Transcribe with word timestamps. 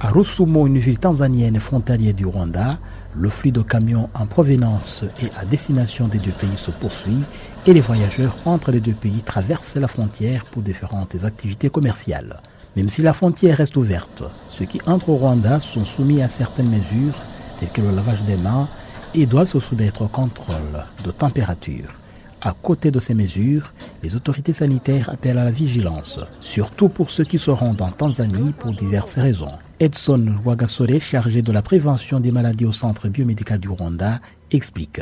À 0.00 0.08
Rusumo, 0.08 0.66
une 0.66 0.78
ville 0.78 0.98
tanzanienne 0.98 1.60
frontalière 1.60 2.14
du 2.14 2.26
Rwanda, 2.26 2.78
le 3.14 3.30
flux 3.30 3.52
de 3.52 3.62
camions 3.62 4.10
en 4.14 4.26
provenance 4.26 5.04
et 5.22 5.30
à 5.38 5.44
destination 5.44 6.08
des 6.08 6.18
deux 6.18 6.32
pays 6.32 6.56
se 6.56 6.72
poursuit 6.72 7.22
et 7.66 7.72
les 7.72 7.80
voyageurs 7.80 8.36
entre 8.44 8.72
les 8.72 8.80
deux 8.80 8.92
pays 8.92 9.22
traversent 9.22 9.76
la 9.76 9.88
frontière 9.88 10.44
pour 10.46 10.62
différentes 10.62 11.24
activités 11.24 11.70
commerciales. 11.70 12.40
Même 12.76 12.88
si 12.88 13.02
la 13.02 13.12
frontière 13.12 13.56
reste 13.56 13.76
ouverte, 13.76 14.24
ceux 14.50 14.64
qui 14.64 14.80
entrent 14.86 15.10
au 15.10 15.16
Rwanda 15.16 15.60
sont 15.60 15.84
soumis 15.84 16.22
à 16.22 16.28
certaines 16.28 16.70
mesures 16.70 17.14
telles 17.60 17.70
que 17.70 17.80
le 17.80 17.94
lavage 17.94 18.22
des 18.22 18.36
mains 18.36 18.68
et 19.14 19.26
doivent 19.26 19.46
se 19.46 19.60
soumettre 19.60 20.02
au 20.02 20.08
contrôle 20.08 20.84
de 21.04 21.12
température. 21.12 21.88
À 22.46 22.52
côté 22.52 22.90
de 22.90 23.00
ces 23.00 23.14
mesures, 23.14 23.72
les 24.02 24.16
autorités 24.16 24.52
sanitaires 24.52 25.08
appellent 25.08 25.38
à 25.38 25.44
la 25.44 25.50
vigilance, 25.50 26.18
surtout 26.42 26.90
pour 26.90 27.10
ceux 27.10 27.24
qui 27.24 27.38
se 27.38 27.50
rendent 27.50 27.80
en 27.80 27.90
Tanzanie 27.90 28.52
pour 28.52 28.72
diverses 28.72 29.16
raisons. 29.16 29.52
Edson 29.80 30.36
Wagasore, 30.44 31.00
chargé 31.00 31.40
de 31.40 31.50
la 31.52 31.62
prévention 31.62 32.20
des 32.20 32.32
maladies 32.32 32.66
au 32.66 32.72
centre 32.72 33.08
biomédical 33.08 33.58
du 33.58 33.68
Rwanda, 33.70 34.20
explique. 34.50 35.00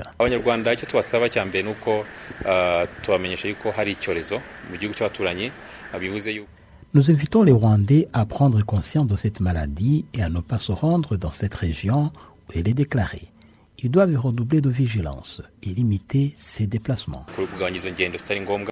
bivuze 5.99 6.27
yuko 6.29 6.47
Nous 6.95 7.11
invitons 7.11 7.43
les 7.43 7.53
Rwandais 7.53 8.07
à 8.13 8.25
prendre 8.25 8.65
conscience 8.65 9.09
de 9.09 9.17
cette 9.17 9.41
maladie 9.41 10.05
et 10.15 10.23
à 10.23 10.29
ne 10.29 10.41
pas 10.41 10.61
se 10.61 10.71
rendre 10.71 11.17
dans 11.17 11.33
cette 11.33 11.57
région 11.57 12.13
où 12.49 12.53
elle 12.55 12.69
est 12.69 12.75
déclarée. 12.75 13.33
Ils 13.85 13.91
doivent 13.91 14.17
redoubler 14.17 14.61
de 14.61 14.71
vigilance 14.71 15.43
et 15.65 15.71
limiter 15.71 16.33
ses 16.37 16.69
déplacements. 16.69 17.27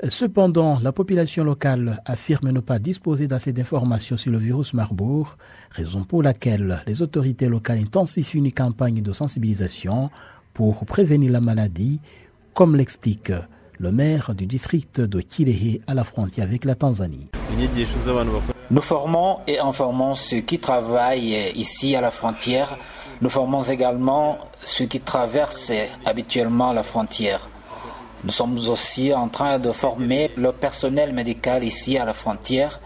Cependant, 0.09 0.79
la 0.81 0.93
population 0.93 1.43
locale 1.43 2.01
affirme 2.07 2.51
ne 2.51 2.61
pas 2.61 2.79
disposer 2.79 3.27
d'assez 3.27 3.53
d'informations 3.53 4.17
sur 4.17 4.31
le 4.31 4.39
virus 4.39 4.73
Marburg, 4.73 5.37
raison 5.71 6.05
pour 6.05 6.23
laquelle 6.23 6.81
les 6.87 7.03
autorités 7.03 7.49
locales 7.49 7.79
intensifient 7.79 8.39
une 8.39 8.53
campagne 8.53 9.03
de 9.03 9.13
sensibilisation 9.13 10.11
pour 10.55 10.85
prévenir 10.87 11.33
la 11.33 11.41
maladie, 11.41 12.01
comme 12.55 12.77
l'explique 12.77 13.33
le 13.79 13.91
maire 13.91 14.35
du 14.35 14.47
district 14.47 15.01
de 15.01 15.21
Kirehe 15.21 15.81
à 15.89 15.95
la 15.95 16.05
frontière 16.05 16.47
avec 16.47 16.65
la 16.65 16.77
Tanzanie. 16.77 17.31
Nous 18.71 18.83
formons 18.83 19.41
et 19.49 19.59
informons 19.59 20.15
ceux 20.15 20.41
qui 20.41 20.61
travaillent 20.61 21.51
ici 21.57 21.97
à 21.97 22.01
la 22.01 22.13
frontière. 22.13 22.79
Nous 23.23 23.31
formons 23.31 23.63
également 23.63 24.39
ceux 24.65 24.87
qui 24.87 25.01
traversent 25.01 25.73
habituellement 26.05 26.73
la 26.73 26.83
frontière. 26.83 27.49
Nous 28.25 28.31
sommes 28.31 28.59
aussi 28.69 29.15
en 29.15 29.29
train 29.29 29.59
de 29.59 29.73
former 29.73 30.31
le 30.37 30.53
personnel 30.53 31.13
médical 31.13 31.65
ici 31.65 31.97
à 31.97 32.05
la 32.05 32.13
frontière, 32.13 32.81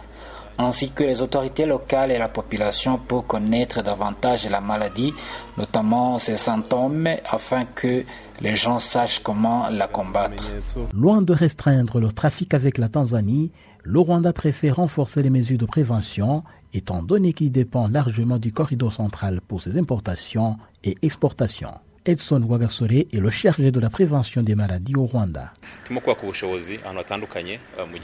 ainsi 0.59 0.91
que 0.91 1.03
les 1.03 1.23
autorités 1.23 1.67
locales 1.67 2.11
et 2.11 2.19
la 2.19 2.29
population 2.29 2.99
pour 2.99 3.27
connaître 3.27 3.83
davantage 3.83 4.49
la 4.49 4.61
maladie, 4.61 5.13
notamment 5.59 6.19
ses 6.19 6.37
symptômes, 6.37 7.09
afin 7.31 7.65
que 7.65 8.05
les 8.41 8.57
gens 8.57 8.79
sachent 8.79 9.21
comment 9.21 9.69
la 9.71 9.87
combattre. 9.87 10.51
Loin 10.93 11.23
de 11.23 11.33
restreindre 11.33 12.01
le 12.01 12.13
trafic 12.13 12.55
avec 12.55 12.79
la 12.79 12.89
Tanzanie, 12.89 13.53
le 13.83 13.99
Rwanda 13.99 14.33
préfère 14.33 14.77
renforcer 14.77 15.23
les 15.23 15.31
mesures 15.31 15.59
de 15.59 15.67
prévention, 15.67 16.43
étant 16.73 17.03
donné 17.03 17.33
qu'il 17.33 17.53
dépend 17.53 17.89
largement 17.89 18.39
du 18.39 18.53
corridor 18.53 18.93
central 18.93 19.41
pour 19.47 19.61
ses 19.61 19.79
importations 19.79 20.57
et 20.83 20.97
exportations. 21.03 21.75
Edson 22.07 22.43
Wagasore 22.47 22.93
est 22.93 23.15
le 23.19 23.31
chargé 23.31 23.71
de 23.71 23.81
la 23.81 23.89
prévention 23.89 24.43
des 24.43 24.55
maladies 24.55 24.95
au 24.95 25.07
Rwanda. 25.07 25.53
mu 25.91 26.01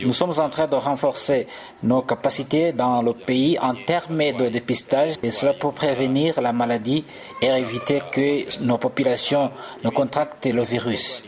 Nous 0.01 0.13
sommes 0.15 0.33
en 0.39 0.49
train 0.49 0.67
de 0.67 0.75
renforcer 0.75 1.47
nos 1.83 2.01
capacités 2.03 2.73
dans 2.73 3.03
le 3.03 3.13
pays 3.13 3.59
en 3.59 3.75
termes 3.75 4.33
de 4.33 4.49
dépistage, 4.49 5.15
et 5.23 5.31
cela 5.31 5.53
pour 5.53 5.75
prévenir 5.75 6.41
la 6.41 6.53
maladie 6.55 7.05
et 7.43 7.47
éviter 7.49 8.01
que 8.11 8.63
nos 8.65 8.79
populations 8.79 9.51
ne 9.85 9.91
contractent 9.91 10.47
le 10.47 10.63
virus. 10.63 11.23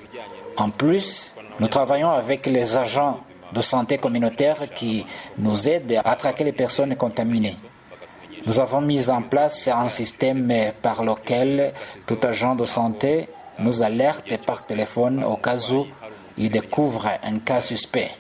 En 0.56 0.70
plus, 0.70 1.34
nous 1.60 1.68
travaillons 1.68 2.10
avec 2.10 2.47
les 2.47 2.76
agents 2.76 3.20
de 3.52 3.60
santé 3.60 3.98
communautaire 3.98 4.56
qui 4.74 5.04
nous 5.36 5.68
aident 5.68 6.00
à 6.04 6.16
traquer 6.16 6.44
les 6.44 6.52
personnes 6.52 6.97
contaminées. 6.97 7.54
Nous 8.47 8.58
avons 8.58 8.80
mis 8.80 9.08
en 9.10 9.22
place 9.22 9.69
un 9.69 9.88
système 9.88 10.53
par 10.80 11.04
lequel 11.04 11.72
tout 12.06 12.19
agent 12.22 12.56
de 12.56 12.64
santé 12.64 13.28
nous 13.58 13.82
alerte 13.82 14.36
par 14.44 14.64
téléphone 14.66 15.25
au 15.25 15.36
cas 15.36 15.58
où 15.70 15.86
il 16.36 16.50
découvre 16.50 17.06
un 17.22 17.38
cas 17.38 17.60
suspect. 17.60 18.10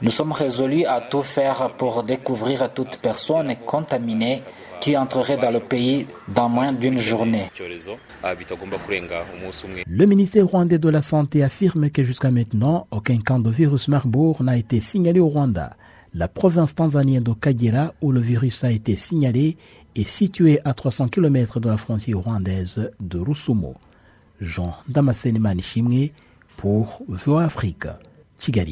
Nous 0.00 0.10
sommes 0.10 0.32
résolus 0.32 0.84
à 0.86 1.00
tout 1.00 1.22
faire 1.22 1.70
pour 1.76 2.02
découvrir 2.02 2.72
toute 2.72 2.98
personne 2.98 3.54
contaminée 3.66 4.42
qui 4.80 4.96
entrerait 4.96 5.38
dans 5.38 5.50
le 5.50 5.60
pays 5.60 6.06
dans 6.28 6.48
moins 6.48 6.72
d'une 6.72 6.98
journée. 6.98 7.50
Le 9.86 10.06
ministère 10.06 10.46
rwandais 10.46 10.78
de 10.78 10.88
la 10.88 11.02
Santé 11.02 11.42
affirme 11.42 11.90
que 11.90 12.04
jusqu'à 12.04 12.30
maintenant, 12.30 12.86
aucun 12.90 13.18
cas 13.18 13.38
de 13.38 13.50
virus 13.50 13.88
Marburg 13.88 14.42
n'a 14.42 14.56
été 14.56 14.80
signalé 14.80 15.20
au 15.20 15.28
Rwanda. 15.28 15.76
La 16.18 16.28
province 16.28 16.74
tanzanienne 16.74 17.22
de 17.22 17.34
Kagera, 17.34 17.92
où 18.00 18.10
le 18.10 18.20
virus 18.20 18.64
a 18.64 18.72
été 18.72 18.96
signalé, 18.96 19.58
est 19.94 20.08
située 20.08 20.60
à 20.64 20.72
300 20.72 21.08
km 21.08 21.60
de 21.60 21.68
la 21.68 21.76
frontière 21.76 22.20
rwandaise 22.20 22.90
de 23.00 23.18
Rusumo. 23.18 23.74
Jean 24.40 24.74
Damascene 24.88 25.38
Manishimwe 25.38 26.12
pour 26.56 27.02
VOA 27.06 27.44
Afrique, 27.44 27.88
Kigali. 28.38 28.64